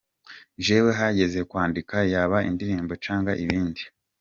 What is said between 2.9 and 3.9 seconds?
canke ibindi.